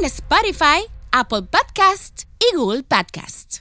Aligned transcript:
en 0.00 0.06
Spotify, 0.06 0.86
Apple 1.12 1.42
Podcast 1.42 2.22
y 2.38 2.56
Google 2.56 2.82
Podcast. 2.84 3.58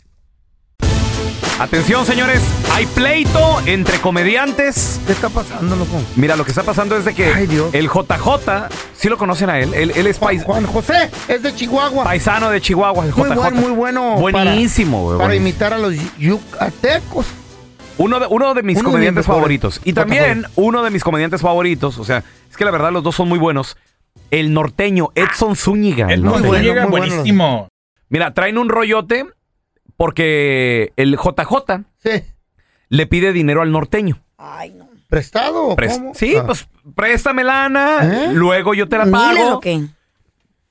Atención, 1.59 2.05
señores, 2.05 2.41
hay 2.71 2.85
pleito 2.85 3.59
entre 3.65 3.99
comediantes. 3.99 5.01
¿Qué 5.05 5.11
está 5.11 5.27
pasando, 5.27 5.75
loco? 5.75 6.01
Mira, 6.15 6.37
lo 6.37 6.45
que 6.45 6.51
está 6.51 6.63
pasando 6.63 6.95
es 6.95 7.03
de 7.03 7.13
que 7.13 7.25
Ay, 7.33 7.47
Dios. 7.47 7.73
el 7.73 7.89
JJ, 7.89 8.69
sí 8.95 9.09
lo 9.09 9.17
conocen 9.17 9.49
a 9.49 9.59
él, 9.59 9.73
él, 9.73 9.91
él 9.93 10.07
es 10.07 10.17
Juan, 10.17 10.35
pais- 10.37 10.43
Juan 10.45 10.65
José 10.67 11.11
es 11.27 11.43
de 11.43 11.53
Chihuahua. 11.53 12.05
paisano 12.05 12.49
de 12.49 12.61
Chihuahua, 12.61 13.05
el 13.05 13.13
muy 13.13 13.27
JJ. 13.29 13.35
bueno, 13.35 13.61
muy 13.61 13.71
bueno. 13.71 14.15
Buenísimo, 14.15 15.03
güey, 15.03 15.17
Para, 15.17 15.27
para 15.29 15.33
buenísimo. 15.35 15.49
imitar 15.49 15.73
a 15.73 15.77
los 15.77 15.93
yucatecos. 16.17 17.25
Uno 17.97 18.17
de, 18.21 18.27
uno 18.29 18.53
de 18.53 18.63
mis 18.63 18.77
Uno 18.77 18.87
de 18.87 18.91
comediantes 18.93 19.23
mejores. 19.25 19.37
favoritos. 19.41 19.81
Y 19.83 19.91
también 19.91 20.45
uno 20.55 20.83
de 20.83 20.89
mis 20.89 21.03
comediantes 21.03 21.41
favoritos, 21.41 21.97
o 21.97 22.05
sea, 22.05 22.23
es 22.49 22.55
que 22.55 22.63
la 22.63 22.71
verdad 22.71 22.93
los 22.93 23.03
dos 23.03 23.15
son 23.15 23.27
muy 23.27 23.37
buenos. 23.39 23.75
El 24.31 24.53
norteño, 24.53 25.09
Edson 25.15 25.55
Zúñiga. 25.55 26.07
el 26.07 26.13
El 26.19 26.23
norteño. 26.23 26.49
muy 26.51 26.69
bueno. 26.71 26.87
buenísimo. 26.89 27.67
Mira, 28.09 28.33
traen 28.33 28.57
un 28.57 28.69
rollote 28.69 29.25
porque 29.97 30.93
el 30.95 31.17
JJ 31.17 31.83
Sí. 31.97 32.23
le 32.89 33.07
pide 33.07 33.33
dinero 33.33 33.61
al 33.61 33.71
norteño. 33.71 34.21
Ay, 34.37 34.71
no. 34.71 34.87
¿Prestado 35.09 35.65
o 35.67 35.75
Pres- 35.75 35.93
cómo? 35.97 36.13
sí, 36.13 36.35
Ah. 36.35 36.43
pues 36.45 36.67
préstame 36.95 37.43
lana, 37.43 37.99
¿Eh? 38.03 38.29
luego 38.33 38.73
yo 38.75 38.87
te 38.87 38.97
la 38.97 39.05
¿Miles 39.05 39.43
pago. 39.43 39.57
o 39.57 39.59
qué? 39.59 39.81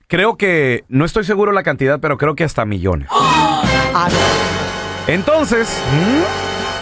Creo 0.06 0.36
que, 0.36 0.84
no 0.88 1.04
estoy 1.04 1.24
seguro 1.24 1.52
la 1.52 1.62
cantidad, 1.62 2.00
pero 2.00 2.16
creo 2.16 2.34
que 2.34 2.44
hasta 2.44 2.64
millones. 2.64 3.08
Ah, 3.94 4.08
no. 4.10 5.12
Entonces, 5.12 5.82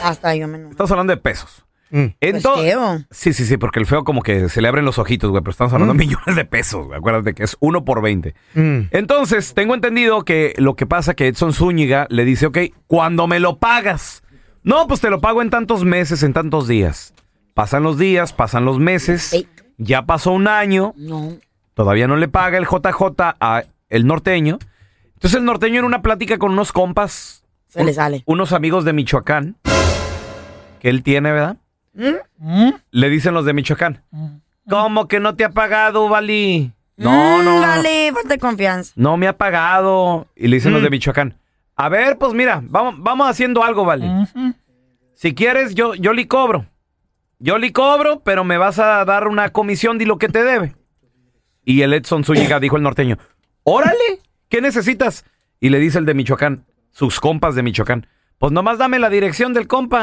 Hasta 0.02 0.34
yo 0.34 0.48
me 0.48 0.58
enojo. 0.58 0.72
estamos 0.72 0.90
hablando 0.90 1.12
de 1.12 1.16
pesos. 1.18 1.64
Mm. 1.90 2.04
Entonces, 2.20 2.64
feo. 2.72 2.98
sí, 3.10 3.32
sí, 3.32 3.44
sí, 3.46 3.56
porque 3.56 3.78
el 3.78 3.86
feo 3.86 4.02
como 4.04 4.22
que 4.22 4.48
se 4.48 4.60
le 4.60 4.68
abren 4.68 4.84
los 4.84 4.98
ojitos, 4.98 5.30
güey, 5.30 5.42
pero 5.42 5.52
estamos 5.52 5.72
hablando 5.72 5.94
Mm. 5.94 5.98
de 5.98 6.04
millones 6.06 6.36
de 6.36 6.44
pesos, 6.44 6.86
güey. 6.86 6.98
Acuérdate 6.98 7.34
que 7.34 7.44
es 7.44 7.56
uno 7.60 7.84
por 7.84 8.02
20. 8.02 8.34
Mm. 8.54 8.80
Entonces, 8.90 9.54
tengo 9.54 9.74
entendido 9.74 10.24
que 10.24 10.54
lo 10.58 10.74
que 10.74 10.86
pasa 10.86 11.14
que 11.14 11.28
Edson 11.28 11.52
Zúñiga 11.52 12.06
le 12.10 12.24
dice, 12.24 12.46
ok, 12.46 12.58
cuando 12.86 13.26
me 13.26 13.38
lo 13.40 13.58
pagas. 13.58 14.22
No, 14.62 14.88
pues 14.88 15.00
te 15.00 15.10
lo 15.10 15.20
pago 15.20 15.42
en 15.42 15.50
tantos 15.50 15.84
meses, 15.84 16.22
en 16.24 16.32
tantos 16.32 16.66
días. 16.66 17.14
Pasan 17.54 17.84
los 17.84 17.98
días, 17.98 18.32
pasan 18.32 18.64
los 18.64 18.78
meses. 18.80 19.32
Ey. 19.32 19.48
Ya 19.78 20.06
pasó 20.06 20.32
un 20.32 20.48
año, 20.48 20.92
No. 20.96 21.36
todavía 21.74 22.08
no 22.08 22.16
le 22.16 22.26
paga 22.28 22.58
el 22.58 22.64
JJ 22.66 23.36
a 23.40 23.62
el 23.90 24.06
norteño. 24.06 24.58
Entonces 25.14 25.38
el 25.38 25.44
norteño 25.44 25.78
en 25.78 25.84
una 25.84 26.02
plática 26.02 26.36
con 26.38 26.52
unos 26.52 26.72
compas, 26.72 27.44
Se 27.68 27.84
le 27.84 27.92
sale. 27.94 28.22
unos 28.26 28.52
amigos 28.52 28.84
de 28.84 28.92
Michoacán, 28.92 29.56
que 30.80 30.88
él 30.90 31.02
tiene, 31.02 31.30
¿verdad? 31.32 31.56
¿Mm? 32.38 32.68
Le 32.90 33.08
dicen 33.08 33.34
los 33.34 33.44
de 33.44 33.52
Michoacán, 33.54 34.02
¿cómo 34.68 35.08
que 35.08 35.18
no 35.20 35.34
te 35.34 35.44
ha 35.44 35.50
pagado, 35.50 36.08
Vali? 36.08 36.72
No, 36.96 37.38
Mm, 37.38 37.44
no, 37.44 37.60
falta 38.14 38.28
de 38.28 38.38
confianza. 38.38 38.92
no 38.96 39.16
me 39.16 39.28
ha 39.28 39.36
pagado. 39.36 40.26
Y 40.36 40.48
le 40.48 40.56
dicen 40.56 40.72
los 40.72 40.80
Mm. 40.82 40.84
de 40.84 40.90
Michoacán, 40.90 41.38
a 41.74 41.88
ver, 41.88 42.16
pues 42.18 42.32
mira, 42.34 42.62
vamos, 42.64 42.94
vamos 42.98 43.28
haciendo 43.28 43.62
algo, 43.64 43.84
Vali. 43.84 44.08
Si 45.14 45.34
quieres, 45.34 45.74
yo, 45.74 45.94
yo 45.94 46.12
le 46.12 46.26
cobro. 46.28 46.66
Yo 47.38 47.58
le 47.58 47.72
cobro, 47.72 48.20
pero 48.20 48.44
me 48.44 48.56
vas 48.58 48.78
a 48.78 49.04
dar 49.04 49.28
una 49.28 49.50
comisión 49.50 49.98
de 49.98 50.06
lo 50.06 50.16
que 50.18 50.28
te 50.28 50.42
debe. 50.42 50.74
Y 51.64 51.82
el 51.82 51.92
Edson 51.92 52.24
Zúñiga 52.24 52.60
dijo 52.60 52.76
el 52.76 52.82
norteño, 52.82 53.18
órale, 53.62 54.20
¿qué 54.48 54.60
necesitas? 54.62 55.24
Y 55.60 55.68
le 55.70 55.78
dice 55.78 55.98
el 55.98 56.06
de 56.06 56.14
Michoacán, 56.14 56.64
sus 56.92 57.20
compas 57.20 57.54
de 57.54 57.62
Michoacán, 57.62 58.06
pues 58.38 58.52
nomás 58.52 58.78
dame 58.78 58.98
la 58.98 59.10
dirección 59.10 59.52
del 59.52 59.66
compa. 59.66 60.02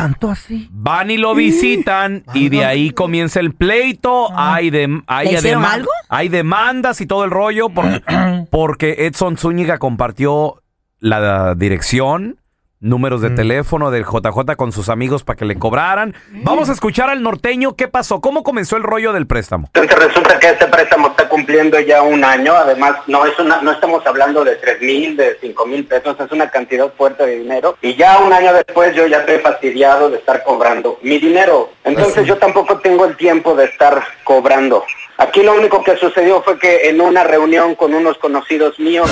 ¿Tanto 0.00 0.30
así? 0.30 0.68
Van 0.72 1.10
y 1.10 1.16
lo 1.18 1.34
visitan 1.34 2.24
y 2.34 2.48
de 2.48 2.64
ahí 2.64 2.90
comienza 2.90 3.38
el 3.40 3.52
pleito. 3.54 4.28
Hay, 4.34 4.70
de, 4.70 5.02
hay, 5.06 5.28
¿Le 5.28 5.34
hicieron 5.34 5.62
deman- 5.62 5.72
algo? 5.74 5.90
hay 6.08 6.28
demandas 6.28 7.00
y 7.00 7.06
todo 7.06 7.24
el 7.24 7.30
rollo 7.30 7.68
por- 7.68 8.02
porque 8.50 9.06
Edson 9.06 9.36
Zúñiga 9.36 9.78
compartió 9.78 10.62
la 10.98 11.54
dirección, 11.54 12.39
números 12.80 13.20
de 13.20 13.30
teléfono 13.30 13.90
del 13.90 14.04
JJ 14.04 14.56
con 14.56 14.72
sus 14.72 14.88
amigos 14.88 15.22
para 15.22 15.36
que 15.36 15.44
le 15.44 15.58
cobraran. 15.58 16.14
Vamos 16.30 16.70
a 16.70 16.72
escuchar 16.72 17.10
al 17.10 17.22
norteño 17.22 17.76
qué 17.76 17.88
pasó, 17.88 18.20
cómo 18.20 18.42
comenzó 18.42 18.76
el 18.76 18.82
rollo 18.82 19.12
del 19.12 19.26
préstamo. 19.26 19.68
Entonces 19.74 20.06
resulta 20.06 20.38
que 20.38 20.48
este 20.48 20.66
préstamo 20.66 21.08
está 21.08 21.28
cumpliendo 21.28 21.78
ya 21.78 22.02
un 22.02 22.24
año, 22.24 22.54
además 22.54 22.96
no 23.06 23.26
es 23.26 23.38
una, 23.38 23.60
no 23.60 23.72
estamos 23.72 24.06
hablando 24.06 24.44
de 24.44 24.56
tres 24.56 24.80
mil, 24.80 25.16
de 25.16 25.36
cinco 25.40 25.66
mil 25.66 25.84
pesos, 25.86 26.16
es 26.18 26.32
una 26.32 26.50
cantidad 26.50 26.90
fuerte 26.94 27.26
de 27.26 27.38
dinero. 27.38 27.76
Y 27.82 27.94
ya 27.96 28.18
un 28.18 28.32
año 28.32 28.52
después 28.54 28.94
yo 28.94 29.06
ya 29.06 29.18
estoy 29.18 29.38
fastidiado 29.38 30.08
de 30.08 30.16
estar 30.16 30.42
cobrando 30.42 30.98
mi 31.02 31.18
dinero, 31.18 31.70
entonces 31.84 32.26
yo 32.26 32.38
tampoco 32.38 32.78
tengo 32.78 33.04
el 33.04 33.16
tiempo 33.16 33.54
de 33.54 33.66
estar 33.66 34.02
cobrando. 34.24 34.84
Aquí 35.18 35.42
lo 35.42 35.54
único 35.54 35.84
que 35.84 35.96
sucedió 35.98 36.42
fue 36.42 36.58
que 36.58 36.88
en 36.88 37.00
una 37.00 37.24
reunión 37.24 37.74
con 37.74 37.92
unos 37.92 38.16
conocidos 38.16 38.78
míos, 38.80 39.10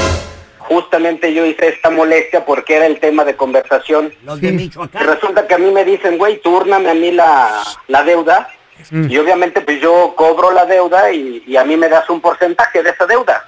justamente 0.69 1.33
yo 1.33 1.47
hice 1.47 1.69
esta 1.69 1.89
molestia 1.89 2.45
porque 2.45 2.77
era 2.77 2.87
el 2.87 3.01
tema 3.01 3.25
de 3.25 3.37
conversación 3.37 4.13
Los 4.23 4.41
de 4.41 4.49
y 4.49 4.71
resulta 4.99 5.47
que 5.47 5.55
a 5.55 5.59
mí 5.59 5.71
me 5.71 5.85
dicen, 5.85 6.19
güey, 6.19 6.41
túrname 6.43 6.91
a 6.91 6.95
mí 6.95 7.11
la, 7.11 7.63
la 7.89 8.05
deuda. 8.05 8.49
Y 8.93 9.19
obviamente 9.19 9.61
pues 9.63 9.81
yo 9.81 10.15
cobro 10.15 10.53
la 10.53 10.65
deuda 10.65 11.11
y, 11.11 11.43
y 11.47 11.57
a 11.57 11.65
mí 11.65 11.77
me 11.77 11.89
das 11.89 12.09
un 12.11 12.21
porcentaje 12.21 12.83
de 12.83 12.91
esa 12.91 13.07
deuda. 13.07 13.45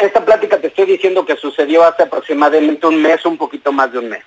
Esta 0.00 0.24
plática 0.24 0.58
te 0.58 0.68
estoy 0.68 0.86
diciendo 0.86 1.26
que 1.26 1.36
sucedió 1.36 1.84
hace 1.84 2.04
aproximadamente 2.04 2.86
un 2.86 3.02
mes, 3.02 3.24
un 3.26 3.36
poquito 3.36 3.70
más 3.72 3.92
de 3.92 3.98
un 3.98 4.08
mes. 4.08 4.22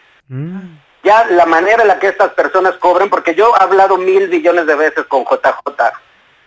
Ya 1.03 1.25
la 1.25 1.45
manera 1.45 1.81
en 1.81 1.87
la 1.87 1.97
que 1.97 2.07
estas 2.07 2.33
personas 2.33 2.75
cobran, 2.75 3.09
porque 3.09 3.33
yo 3.33 3.53
he 3.57 3.63
hablado 3.63 3.97
mil 3.97 4.27
billones 4.27 4.67
de 4.67 4.75
veces 4.75 5.05
con 5.05 5.23
JJ 5.23 5.93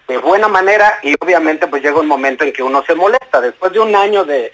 de 0.09 0.19
buena 0.19 0.49
manera 0.49 0.99
y 1.03 1.15
obviamente 1.21 1.67
pues 1.67 1.83
llega 1.83 2.01
un 2.01 2.07
momento 2.07 2.45
en 2.45 2.53
que 2.53 2.63
uno 2.63 2.85
se 2.87 2.95
molesta. 2.95 3.41
Después 3.41 3.73
de 3.73 3.81
un 3.81 3.97
año 3.97 4.25
de, 4.25 4.53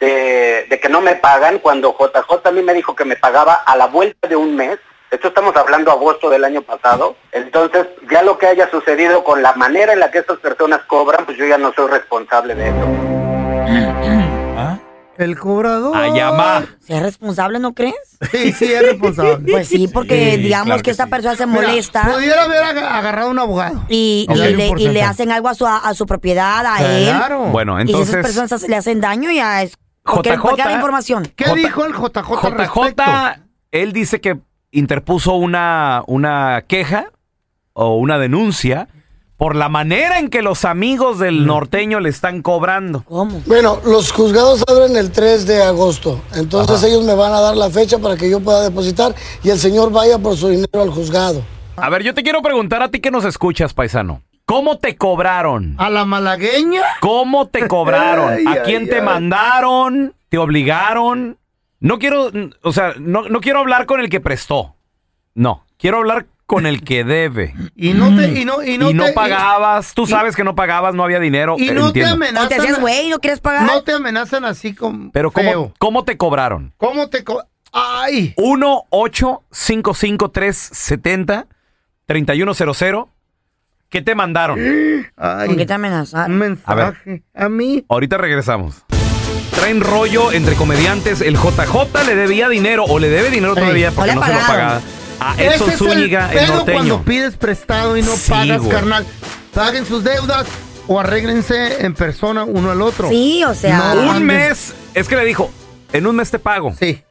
de, 0.00 0.66
de 0.68 0.80
que 0.80 0.88
no 0.88 1.00
me 1.00 1.16
pagan, 1.16 1.58
cuando 1.58 1.96
JJ 1.98 2.46
a 2.48 2.52
mí 2.52 2.62
me 2.62 2.74
dijo 2.74 2.94
que 2.94 3.04
me 3.04 3.16
pagaba 3.16 3.54
a 3.54 3.76
la 3.76 3.86
vuelta 3.86 4.28
de 4.28 4.36
un 4.36 4.54
mes, 4.56 4.78
esto 5.10 5.28
estamos 5.28 5.56
hablando 5.56 5.90
agosto 5.90 6.28
del 6.28 6.44
año 6.44 6.60
pasado, 6.62 7.16
entonces 7.32 7.86
ya 8.10 8.22
lo 8.22 8.36
que 8.38 8.46
haya 8.46 8.70
sucedido 8.70 9.24
con 9.24 9.42
la 9.42 9.54
manera 9.54 9.92
en 9.94 10.00
la 10.00 10.10
que 10.10 10.18
estas 10.18 10.38
personas 10.38 10.80
cobran, 10.86 11.24
pues 11.24 11.38
yo 11.38 11.46
ya 11.46 11.56
no 11.58 11.72
soy 11.74 11.88
responsable 11.88 12.54
de 12.54 12.68
eso. 12.68 12.86
¿Ah? 14.56 14.78
¿El 15.16 15.36
cobrador? 15.38 15.96
Ayamá. 15.96 16.64
¿Sea 16.80 17.00
responsable, 17.00 17.58
no 17.58 17.72
crees? 17.74 17.94
Sí, 18.30 18.52
sí, 18.52 18.72
es 18.72 18.82
responsable. 18.82 19.50
Pues 19.50 19.66
sí, 19.68 19.88
porque 19.88 20.32
Sí, 20.36 20.42
digamos 20.42 20.66
claro 20.66 20.78
que, 20.78 20.82
que 20.84 20.90
esta 20.92 21.04
sí. 21.04 21.10
persona 21.10 21.36
se 21.36 21.46
Mira, 21.46 21.60
molesta 21.62 22.02
Pudiera 22.12 22.44
haber 22.44 22.62
aga- 22.62 22.98
agarrado 22.98 23.30
un 23.30 23.38
abogado. 23.38 23.82
y, 23.88 24.26
y 24.28 24.34
le, 24.34 24.70
Un 24.70 24.78
y 24.78 24.88
le 24.88 25.02
hacen 25.02 25.32
algo 25.32 25.48
a 25.48 25.54
su, 25.54 25.66
a 25.66 25.92
su 25.94 26.06
propiedad, 26.06 26.64
a 26.66 26.82
él. 26.84 27.08
Claro. 27.08 27.40
Bueno, 27.46 27.80
Y 27.80 27.86
si 27.86 27.92
esas 27.94 28.08
entonces 28.14 28.22
personas 28.36 28.62
le 28.68 28.76
hacen 28.76 29.00
daño, 29.00 29.30
ya 29.32 29.62
es. 29.62 29.72
Porque, 30.14 30.30
JJ. 30.36 30.72
información. 30.74 31.32
¿Qué 31.36 31.44
J- 31.44 31.54
dijo 31.56 31.84
el 31.84 31.92
JJ, 31.92 32.50
respecto? 32.50 33.02
JJ, 33.04 33.40
él 33.72 33.92
dice 33.92 34.20
que 34.20 34.38
interpuso 34.70 35.34
una, 35.34 36.02
una 36.06 36.62
queja 36.66 37.10
o 37.72 37.96
una 37.96 38.18
denuncia 38.18 38.88
por 39.36 39.54
la 39.54 39.68
manera 39.68 40.18
en 40.18 40.30
que 40.30 40.42
los 40.42 40.64
amigos 40.64 41.20
del 41.20 41.46
norteño 41.46 42.00
le 42.00 42.08
están 42.08 42.42
cobrando. 42.42 43.04
¿Cómo? 43.04 43.40
Bueno, 43.46 43.78
los 43.84 44.10
juzgados 44.10 44.64
abren 44.68 44.96
el 44.96 45.12
3 45.12 45.46
de 45.46 45.62
agosto. 45.62 46.20
Entonces 46.34 46.82
ellos 46.82 47.04
me 47.04 47.14
van 47.14 47.32
a 47.32 47.40
dar 47.40 47.56
la 47.56 47.70
fecha 47.70 47.98
para 47.98 48.16
que 48.16 48.28
yo 48.28 48.40
pueda 48.40 48.62
depositar 48.64 49.14
y 49.44 49.50
el 49.50 49.58
señor 49.60 49.92
vaya 49.92 50.18
por 50.18 50.36
su 50.36 50.48
dinero 50.48 50.82
al 50.82 50.90
juzgado. 50.90 51.42
A 51.76 51.88
ver, 51.88 52.02
yo 52.02 52.12
te 52.14 52.24
quiero 52.24 52.42
preguntar 52.42 52.82
a 52.82 52.90
ti 52.90 52.98
que 52.98 53.12
nos 53.12 53.24
escuchas, 53.24 53.72
paisano. 53.74 54.22
¿Cómo 54.48 54.78
te 54.78 54.96
cobraron? 54.96 55.74
¿A 55.76 55.90
la 55.90 56.06
malagueña? 56.06 56.80
¿Cómo 57.00 57.48
te 57.48 57.68
cobraron? 57.68 58.32
Ay, 58.38 58.46
¿A 58.46 58.50
ay, 58.52 58.58
quién 58.64 58.88
te 58.88 58.96
ay. 58.96 59.02
mandaron? 59.02 60.14
¿Te 60.30 60.38
obligaron? 60.38 61.36
No 61.80 61.98
quiero, 61.98 62.30
o 62.62 62.72
sea, 62.72 62.94
no, 62.98 63.28
no 63.28 63.40
quiero 63.42 63.58
hablar 63.58 63.84
con 63.84 64.00
el 64.00 64.08
que 64.08 64.20
prestó. 64.20 64.74
No, 65.34 65.66
quiero 65.76 65.98
hablar 65.98 66.28
con 66.46 66.64
el 66.64 66.82
que 66.82 67.04
debe. 67.04 67.54
Y 67.76 67.92
no 67.92 68.06
te, 68.16 68.40
y 68.40 68.46
no, 68.46 68.62
y 68.64 68.78
no 68.78 68.90
y 68.90 68.94
no 68.94 69.04
te- 69.04 69.12
pagabas, 69.12 69.92
tú 69.92 70.06
sabes 70.06 70.34
que 70.34 70.44
no 70.44 70.54
pagabas, 70.54 70.94
no 70.94 71.04
había 71.04 71.20
dinero. 71.20 71.56
Y, 71.58 71.68
eh, 71.68 71.72
no 71.74 71.92
te 71.92 72.00
entiendo. 72.00 72.14
amenazan. 72.14 72.46
O 72.46 72.48
te 72.48 72.54
hacías 72.54 72.80
güey, 72.80 73.10
¿no 73.10 73.18
quieres 73.18 73.40
pagar? 73.40 73.64
No 73.66 73.82
te 73.82 73.92
amenazan 73.92 74.46
así 74.46 74.74
como. 74.74 75.10
Pero 75.12 75.30
¿cómo, 75.30 75.50
feo. 75.50 75.72
¿cómo 75.78 76.04
te 76.04 76.16
cobraron? 76.16 76.72
¿Cómo 76.78 77.10
te 77.10 77.22
co- 77.22 77.44
Ay. 77.70 78.32
1 78.38 78.84
8 78.88 79.42
70 79.50 81.46
3100 82.06 83.17
¿Qué 83.90 84.02
te 84.02 84.14
mandaron? 84.14 84.58
Ay. 85.16 85.46
¿Con 85.46 85.56
qué 85.56 85.64
te 85.66 85.72
amenazaron? 85.72 86.32
Un 86.32 86.38
mensaje. 86.38 87.22
A, 87.34 87.48
mí. 87.48 87.84
Ahorita 87.88 88.18
regresamos. 88.18 88.82
Traen 89.52 89.80
rollo 89.80 90.30
entre 90.32 90.54
comediantes. 90.54 91.20
El 91.22 91.36
JJ 91.36 92.04
le 92.06 92.14
debía 92.14 92.48
dinero 92.48 92.84
o 92.84 92.98
le 92.98 93.08
debe 93.08 93.30
dinero 93.30 93.54
todavía 93.54 93.90
porque 93.90 94.14
no 94.14 94.24
se 94.24 94.32
lo 94.32 94.38
pagaron. 94.40 94.80
paga. 94.80 94.80
A 95.20 95.34
Edson 95.42 95.70
es 95.70 95.78
Zúñiga, 95.78 96.30
el 96.32 96.38
el, 96.38 96.48
norteño. 96.48 96.72
cuando 96.76 97.02
pides 97.02 97.36
prestado 97.36 97.96
y 97.96 98.02
no 98.02 98.12
Sí, 98.12 98.30
pagas, 98.30 98.58
güey. 98.60 98.70
carnal. 98.70 99.06
Paguen 99.52 99.84
sus 99.84 100.04
deudas 100.04 100.46
o 100.86 101.00
arréglense 101.00 101.84
en 101.84 101.94
persona 101.94 102.44
uno 102.44 102.70
al 102.70 102.80
otro. 102.82 103.08
Sí, 103.08 103.42
o 103.42 103.52
sea. 103.54 103.94
No. 103.94 104.12
Un 104.12 104.22
mes, 104.22 104.74
es 104.94 105.08
que 105.08 105.16
le 105.16 105.24
dijo, 105.24 105.50
en 105.92 106.06
un 106.06 106.14
mes 106.14 106.30
te 106.30 106.38
pago. 106.38 106.72
Sí. 106.78 107.02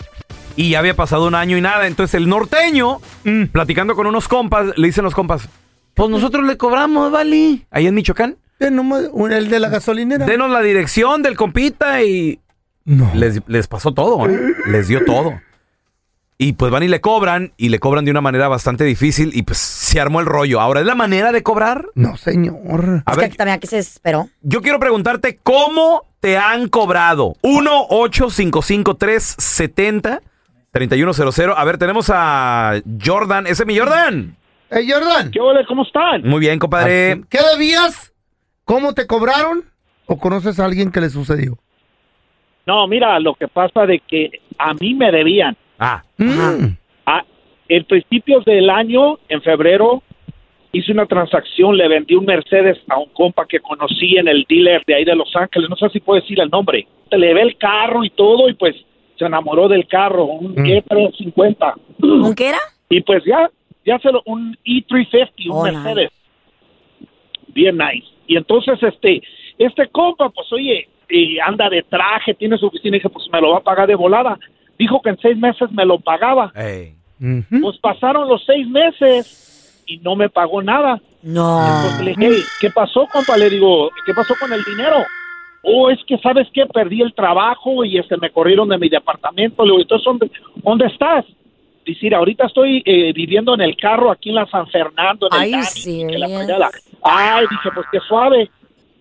Y 0.56 0.70
ya 0.70 0.80
había 0.80 0.96
pasado 0.96 1.28
un 1.28 1.36
año 1.36 1.58
y 1.58 1.62
nada. 1.62 1.86
Entonces 1.88 2.14
el 2.14 2.30
norteño, 2.30 3.00
Mm. 3.26 3.46
platicando 3.48 3.96
con 3.96 4.08
unos 4.08 4.28
compas, 4.30 4.68
le 4.78 4.88
dicen 4.88 5.04
los 5.04 5.14
compas, 5.14 5.50
pues 5.98 6.10
nosotros 6.10 6.46
le 6.46 6.56
cobramos, 6.56 7.12
¿vale? 7.12 7.66
Ahí 7.72 7.88
en 7.88 7.96
Michoacán. 7.96 8.38
Nomás, 8.60 9.10
el 9.32 9.50
de 9.50 9.60
la 9.60 9.68
gasolinera. 9.70 10.26
Denos 10.26 10.50
la 10.50 10.62
dirección 10.62 11.22
del 11.24 11.36
compita 11.36 12.02
y 12.04 12.40
No. 12.86 13.12
les, 13.14 13.42
les 13.48 13.68
pasó 13.68 13.94
todo, 13.94 14.28
¿eh? 14.30 14.40
Les 14.68 14.88
dio 14.88 15.04
todo. 15.04 15.40
Y 16.40 16.54
pues 16.54 16.72
van 16.72 16.84
y 16.84 16.88
le 16.88 17.02
cobran, 17.02 17.52
y 17.58 17.70
le 17.70 17.80
cobran 17.80 18.06
de 18.06 18.12
una 18.12 18.22
manera 18.22 18.48
bastante 18.48 18.84
difícil, 18.84 19.32
y 19.34 19.42
pues 19.42 19.58
se 19.58 20.00
armó 20.00 20.20
el 20.20 20.28
rollo. 20.28 20.62
Ahora, 20.62 20.82
¿es 20.82 20.86
la 20.86 20.94
manera 20.94 21.32
de 21.32 21.42
cobrar? 21.42 21.88
No, 21.96 22.16
señor. 22.16 23.02
A 23.08 23.12
Es 23.12 23.18
ver, 23.18 23.30
que 23.32 23.38
también 23.38 23.58
aquí 23.58 23.66
se 23.68 23.80
esperó. 23.80 24.30
yo 24.44 24.62
quiero 24.62 24.80
preguntarte, 24.80 25.40
¿cómo 25.42 26.04
te 26.20 26.38
han 26.38 26.68
cobrado? 26.70 27.36
1-855-370-3100. 30.74 31.54
A 31.56 31.64
ver, 31.64 31.78
tenemos 31.78 32.12
a 32.14 32.82
Jordan. 33.04 33.48
¿Ese 33.48 33.64
es 33.64 33.68
mi 33.68 33.78
Jordan? 33.78 34.36
Hey, 34.70 34.88
Jordan. 34.90 35.32
¿Qué 35.32 35.40
ole? 35.40 35.66
¿Cómo 35.66 35.84
están? 35.84 36.24
Muy 36.24 36.40
bien, 36.42 36.60
compadre. 36.60 37.22
¿Qué 37.30 37.40
debías? 37.54 38.14
¿Cómo 38.66 38.94
te 38.94 39.08
cobraron? 39.08 39.64
¿O 40.06 40.18
conoces 40.18 40.60
a 40.60 40.66
alguien 40.66 40.92
que 40.92 41.02
le 41.02 41.10
sucedió? 41.10 41.58
No, 42.66 42.86
mira, 42.88 43.18
lo 43.20 43.34
que 43.36 43.48
pasa 43.48 43.86
de 43.86 44.00
que 44.00 44.42
a 44.58 44.74
mí 44.74 44.94
me 44.94 45.12
debían. 45.12 45.56
Ah, 45.80 46.04
Mm. 46.18 46.76
A, 47.06 47.24
en 47.70 47.86
principios 47.86 48.44
del 48.44 48.70
año, 48.70 49.20
en 49.30 49.42
febrero, 49.42 50.04
hice 50.74 50.92
una 50.92 51.06
transacción, 51.06 51.78
le 51.78 51.88
vendí 51.88 52.16
un 52.16 52.26
Mercedes 52.26 52.78
a 52.90 52.98
un 53.00 53.10
compa 53.14 53.46
que 53.48 53.60
conocí 53.60 54.18
en 54.18 54.28
el 54.28 54.46
dealer 54.50 54.84
de 54.86 54.96
ahí 54.96 55.06
de 55.06 55.16
Los 55.16 55.34
Ángeles, 55.36 55.70
no 55.70 55.76
sé 55.78 55.88
si 55.90 56.00
puedo 56.02 56.20
decir 56.20 56.40
el 56.42 56.50
nombre. 56.50 56.88
Le 57.12 57.18
llevé 57.28 57.42
el 57.44 57.58
carro 57.58 58.04
y 58.04 58.10
todo 58.10 58.50
y 58.50 58.54
pues 58.56 58.76
se 59.18 59.26
enamoró 59.26 59.68
del 59.70 59.88
carro, 59.88 60.26
un 60.26 60.52
Mm. 60.54 60.66
E350. 60.66 61.74
¿Con 62.02 62.36
qué 62.36 62.50
era? 62.50 62.60
Y 62.90 63.02
pues 63.02 63.24
ya, 63.26 63.50
ya 63.88 63.98
se 64.00 64.12
lo, 64.12 64.22
un 64.26 64.56
E350, 64.66 65.50
un 65.50 65.52
Oh, 65.52 65.64
Mercedes. 65.64 66.12
Bien 67.48 67.78
nice. 67.78 68.06
Y 68.28 68.36
entonces, 68.36 68.78
este, 68.84 69.22
este 69.58 69.88
compa, 69.88 70.30
pues 70.30 70.52
oye, 70.52 70.90
y 71.10 71.40
anda 71.40 71.70
de 71.70 71.84
traje, 71.84 72.34
tiene 72.34 72.58
su 72.58 72.68
oficina, 72.68 72.98
y 72.98 73.00
dije, 73.00 73.10
pues 73.10 73.26
me 73.32 73.40
lo 73.40 73.52
va 73.52 73.60
a 73.60 73.64
pagar 73.64 73.88
de 73.88 73.96
volada. 73.96 74.38
Dijo 74.78 75.02
que 75.02 75.10
en 75.12 75.18
seis 75.20 75.38
meses 75.38 75.72
me 75.72 75.86
lo 75.86 76.00
pagaba. 76.00 76.52
Pues 77.62 77.78
pasaron 77.80 78.28
los 78.28 78.44
seis 78.46 78.68
meses 78.68 79.84
y 79.88 79.98
no 80.00 80.16
me 80.18 80.30
pagó 80.30 80.62
nada. 80.62 81.02
No. 81.24 81.66
Entonces 81.66 82.06
le 82.06 82.12
dije, 82.12 82.28
"Hey, 82.36 82.44
¿qué 82.60 82.70
pasó, 82.70 83.08
compa? 83.12 83.38
Le 83.38 83.50
digo, 83.50 83.90
¿qué 84.06 84.14
pasó 84.14 84.36
con 84.40 84.52
el 84.52 84.64
dinero? 84.66 84.98
Oh, 85.64 85.90
es 85.90 85.98
que, 86.06 86.18
¿sabes 86.20 86.48
qué? 86.54 86.66
Perdí 86.66 87.02
el 87.02 87.14
trabajo 87.14 87.84
y 87.86 87.98
este, 87.98 88.18
me 88.18 88.30
corrieron 88.30 88.70
de 88.70 88.78
mi 88.78 88.90
departamento. 88.90 89.64
Le 89.64 89.72
digo, 89.72 89.82
entonces, 89.82 90.06
¿dónde, 90.06 90.32
dónde 90.58 90.86
estás? 90.88 91.26
Dice, 91.88 92.14
ahorita 92.14 92.48
estoy 92.48 92.84
eh, 92.86 93.14
viviendo 93.14 93.54
en 93.54 93.62
el 93.62 93.78
carro 93.78 94.12
aquí 94.12 94.28
en 94.28 94.36
la 94.36 94.46
San 94.48 94.68
Fernando, 94.68 95.30
en 95.32 95.42
el 95.42 95.52
Dani, 95.52 96.18
la 96.18 96.28
fregada. 96.28 96.70
Ay, 97.02 97.46
dije, 97.50 97.70
pues 97.74 97.88
qué 97.90 98.00
suave. 98.06 98.50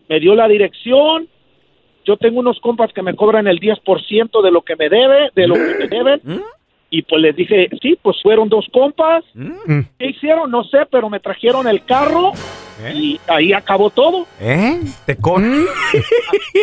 Me 0.09 0.21
dio 0.21 0.37
la 0.37 0.47
dirección. 0.47 1.27
Yo 2.05 2.17
tengo 2.17 2.39
unos 2.39 2.61
compas 2.61 2.93
que 2.93 3.03
me 3.03 3.17
cobran 3.17 3.49
el 3.49 3.59
10% 3.59 4.41
de 4.41 4.51
lo 4.53 4.63
que 4.63 4.77
me 4.77 4.89
debe, 4.89 5.33
de 5.35 5.49
lo 5.49 5.55
que 5.55 5.75
me 5.81 5.89
deben. 5.89 6.21
¿Mm? 6.23 6.41
Y 6.91 7.03
pues 7.03 7.21
les 7.21 7.35
dije, 7.35 7.69
sí, 7.83 7.99
pues 8.01 8.23
fueron 8.23 8.49
dos 8.49 8.65
compas. 8.73 9.25
Mm. 9.35 9.81
¿Qué 9.99 10.07
hicieron? 10.07 10.49
No 10.49 10.63
sé, 10.63 10.87
pero 10.89 11.11
me 11.11 11.19
trajeron 11.19 11.67
el 11.67 11.85
carro 11.85 12.35
¿Eh? 12.83 12.93
y 12.95 13.21
ahí 13.27 13.53
acabó 13.53 13.91
todo. 13.91 14.27
¿Eh? 14.41 14.81
¿Te 15.05 15.17
cobran? 15.17 15.65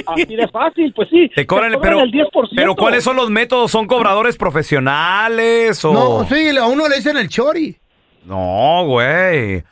Así 0.05 0.35
de 0.35 0.47
fácil, 0.47 0.93
pues 0.93 1.09
sí. 1.09 1.29
Te 1.35 1.45
cobran, 1.45 1.71
Te 1.71 1.77
pero, 1.79 2.01
el 2.01 2.11
10%. 2.11 2.49
pero 2.55 2.75
¿cuáles 2.75 3.03
son 3.03 3.15
los 3.15 3.29
métodos? 3.29 3.71
¿Son 3.71 3.87
cobradores 3.87 4.37
profesionales 4.37 5.83
o...? 5.85 5.93
No, 5.93 6.25
sí, 6.25 6.55
a 6.57 6.65
uno 6.65 6.87
le 6.87 6.97
dicen 6.97 7.17
el 7.17 7.29
chori. 7.29 7.77
No, 8.25 8.85
güey. 8.85 9.63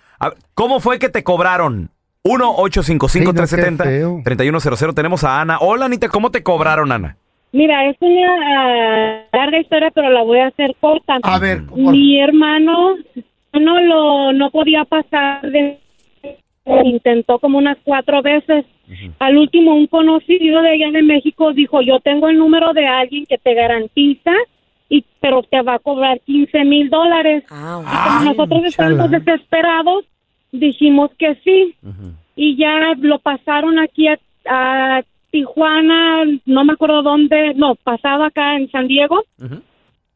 ¿Cómo 0.54 0.80
fue 0.80 1.00
que 1.00 1.10
te 1.10 1.24
cobraron? 1.24 1.90
1-855-370-3100. 2.24 4.94
Tenemos 4.94 5.24
a 5.24 5.42
Ana. 5.42 5.58
Hola, 5.60 5.86
Anita. 5.86 6.10
¿Cómo 6.10 6.30
te 6.32 6.44
cobraron, 6.44 6.92
Ana? 6.92 7.18
Mira, 7.54 7.90
es 7.90 7.98
una 8.00 8.28
ah, 8.28 9.24
larga 9.34 9.60
historia, 9.60 9.92
pero 9.94 10.10
la 10.10 10.24
voy 10.24 10.40
a 10.40 10.48
hacer 10.48 10.74
corta. 10.80 11.18
A 11.22 11.40
ver, 11.40 11.64
Mi 11.76 12.22
hermano 12.22 12.96
no 13.54 13.82
lo 13.82 14.32
no 14.32 14.50
podía 14.52 14.86
pasar 14.86 15.42
de 15.42 15.78
intentó 16.66 17.40
como 17.40 17.58
unas 17.58 17.78
cuatro 17.84 18.22
veces. 18.22 18.66
Al 19.20 19.38
último, 19.38 19.74
un 19.76 19.88
conocido 19.88 20.62
de 20.62 20.72
allá 20.72 20.92
de 20.92 21.02
México 21.02 21.54
dijo, 21.54 21.82
yo 21.82 22.00
tengo 22.02 22.28
el 22.28 22.38
número 22.38 22.74
de 22.74 22.86
alguien 22.86 23.26
que 23.26 23.38
te 23.38 23.54
garantiza, 23.54 24.32
y 24.90 25.06
pero 25.22 25.42
te 25.44 25.62
va 25.62 25.76
a 25.76 25.80
cobrar 25.80 26.20
15 26.20 26.66
mil 26.66 26.90
dólares. 26.90 27.46
Ah, 27.50 27.82
Y 27.82 28.08
como 28.08 28.26
nosotros 28.32 28.66
estábamos 28.66 29.12
desesperados, 29.12 30.06
dijimos 30.52 31.12
que 31.18 31.36
sí. 31.44 31.76
Y 32.36 32.58
ya 32.58 32.94
lo 33.00 33.20
pasaron 33.20 33.80
aquí 33.80 34.08
a, 34.08 34.20
a 34.50 35.04
Tijuana, 35.32 36.26
no 36.46 36.66
me 36.66 36.74
acuerdo 36.74 37.02
dónde, 37.04 37.54
no, 37.56 37.76
pasaba 37.76 38.28
acá 38.28 38.58
en 38.58 38.70
San 38.70 38.88
Diego. 38.88 39.24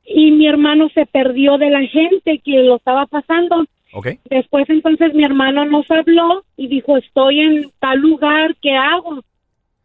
Y 0.06 0.32
mi 0.32 0.48
hermano 0.48 0.90
se 0.94 1.06
perdió 1.06 1.58
de 1.58 1.70
la 1.70 1.82
gente 1.88 2.40
que 2.40 2.62
lo 2.64 2.76
estaba 2.76 3.06
pasando. 3.06 3.66
¿Ok? 3.98 4.08
Después 4.26 4.70
entonces 4.70 5.14
mi 5.14 5.24
hermano 5.24 5.64
nos 5.64 5.90
habló 5.90 6.44
y 6.58 6.68
dijo, 6.68 6.98
estoy 6.98 7.40
en 7.40 7.72
tal 7.80 8.00
lugar, 8.00 8.54
¿qué 8.62 8.76
hago? 8.76 9.24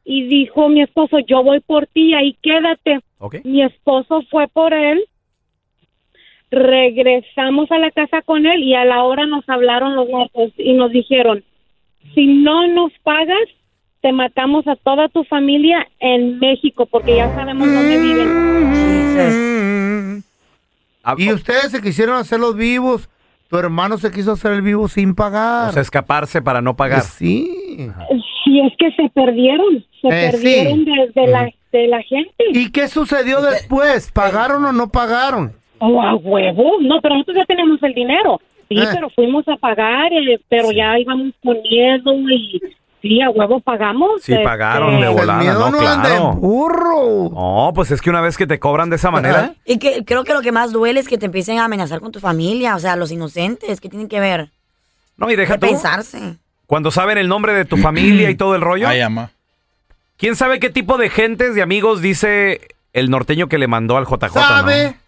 Y 0.05 0.27
dijo 0.27 0.69
mi 0.69 0.83
esposo, 0.83 1.21
yo 1.21 1.45
voy 1.45 1.61
por 1.61 1.87
ti, 1.87 2.13
ahí 2.15 2.37
quédate. 2.43 2.99
¿Ok? 3.19 3.37
Mi 3.45 3.63
esposo 3.63 4.23
fue 4.29 4.49
por 4.49 4.75
él, 4.75 5.05
regresamos 6.51 7.71
a 7.71 7.79
la 7.79 7.93
casa 7.93 8.21
con 8.23 8.47
él 8.47 8.65
y 8.65 8.75
a 8.75 8.85
la 8.85 9.05
hora 9.05 9.27
nos 9.27 9.49
hablaron 9.49 9.95
los 9.95 10.09
narcos 10.09 10.51
y 10.59 10.73
nos 10.73 10.91
dijeron, 10.91 11.45
si 12.13 12.27
no 12.27 12.67
nos 12.67 12.93
pagas, 13.05 13.49
te 14.01 14.11
matamos 14.11 14.67
a 14.67 14.75
toda 14.75 15.09
tu 15.09 15.23
familia 15.23 15.87
en 16.01 16.41
México 16.41 16.87
porque 16.87 17.15
ya 17.15 17.33
sabemos 17.37 17.73
dónde 17.73 17.97
viven. 17.97 18.29
Y 21.17 21.33
ustedes 21.33 21.71
se 21.71 21.81
quisieron 21.81 22.17
hacer 22.17 22.41
los 22.41 22.57
vivos. 22.57 23.09
Tu 23.51 23.59
hermano 23.59 23.99
se 23.99 24.11
quiso 24.13 24.33
hacer 24.33 24.53
el 24.53 24.63
vivo 24.63 24.87
sin 24.89 25.15
pagar. 25.15 25.71
O 25.71 25.73
sea, 25.73 25.83
escaparse 25.83 26.41
para 26.41 26.61
no 26.63 26.77
pagar. 26.77 27.03
Sí. 27.03 27.51
Si 28.45 28.61
es 28.61 28.73
que 28.79 28.93
se 28.93 29.09
perdieron, 29.11 29.85
se 30.01 30.09
Eh, 30.09 30.31
perdieron 30.31 30.79
sí. 30.79 30.85
de, 30.85 31.21
de 31.21 31.27
la, 31.27 31.51
de 31.73 31.87
la 31.89 32.01
gente. 32.03 32.33
¿Y 32.53 32.71
qué 32.71 32.87
sucedió 32.89 33.41
después? 33.43 34.11
¿Pagaron 34.13 34.65
o 34.65 34.73
no 34.73 34.89
pagaron? 34.91 35.53
Oh, 35.81 36.01
a 36.01 36.15
huevo. 36.15 36.75
No, 36.81 37.01
pero 37.01 37.15
nosotros 37.17 37.39
ya 37.39 37.45
tenemos 37.47 37.83
el 37.83 37.93
dinero. 37.95 38.41
Sí, 38.69 38.79
Eh. 38.79 38.87
pero 38.95 39.11
fuimos 39.11 39.47
a 39.49 39.57
pagar, 39.57 40.13
eh, 40.13 40.39
pero 40.49 40.71
ya 40.71 40.97
íbamos 40.99 41.33
poniendo 41.43 42.13
y 42.31 42.61
sí, 43.03 43.21
a 43.23 43.31
huevo 43.31 43.61
pagamos. 43.61 44.23
Sí, 44.23 44.33
este, 44.33 44.45
pagaron 44.45 45.01
de 45.01 45.07
El 45.09 45.13
volada, 45.13 45.41
miedo 45.41 45.71
no, 45.71 45.79
claro. 45.79 46.33
burro. 46.33 47.31
No, 47.31 47.73
pues 47.75 47.91
es 47.91 48.01
que 48.01 48.11
una 48.11 48.21
vez 48.21 48.37
que 48.37 48.47
te 48.47 48.59
cobran 48.59 48.91
de 48.91 48.97
esa 48.97 49.11
manera... 49.11 49.55
Y 49.65 49.79
que 49.79 50.05
creo 50.05 50.25
que 50.25 50.35
lo 50.35 50.43
que 50.43 50.53
más 50.53 50.73
duele 50.73 51.01
es 51.01 51.09
que 51.09 51.19
te 51.19 51.27
empiecen 51.27 51.59
a 51.59 51.65
amenazar 51.65 52.01
con 52.01 52.13
tu 52.13 52.21
familia, 52.21 52.77
o 52.77 52.79
sea, 52.79 52.97
los 52.97 53.11
inocentes, 53.11 53.81
¿qué 53.81 53.89
tienen 53.89 54.09
que 54.09 54.21
ver? 54.21 54.51
No, 55.17 55.31
y 55.31 55.37
deja 55.37 55.55
De 55.55 55.59
tú. 55.59 55.67
pensarse. 55.67 56.37
Cuando 56.67 56.91
saben 56.91 57.19
el 57.19 57.29
nombre 57.29 57.53
de 57.53 57.65
tu 57.65 57.77
familia 57.77 58.31
y 58.31 58.37
todo 58.37 58.55
el 58.55 58.61
rollo. 58.61 58.89
Ay, 58.89 59.01
ama. 59.01 59.31
¿Quién 60.17 60.37
sabe 60.37 60.61
qué 60.61 60.71
tipo 60.71 60.99
de 60.99 61.11
gentes, 61.11 61.55
de 61.55 61.63
amigos 61.63 62.01
dice 62.01 62.61
el 62.93 63.11
norteño 63.11 63.49
que 63.49 63.59
le 63.59 63.67
mandó 63.67 63.97
al 63.97 64.05
JJ? 64.07 64.23
no? 64.27 64.31
¿Sabe? 64.31 64.95